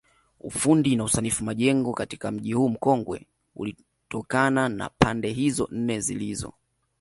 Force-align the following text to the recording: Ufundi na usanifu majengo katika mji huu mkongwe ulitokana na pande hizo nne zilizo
Ufundi 0.39 0.95
na 0.95 1.03
usanifu 1.03 1.43
majengo 1.43 1.93
katika 1.93 2.31
mji 2.31 2.53
huu 2.53 2.69
mkongwe 2.69 3.27
ulitokana 3.55 4.69
na 4.69 4.89
pande 4.89 5.29
hizo 5.31 5.67
nne 5.71 5.99
zilizo 5.99 6.53